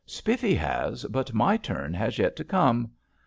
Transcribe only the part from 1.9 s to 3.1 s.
has yet to come.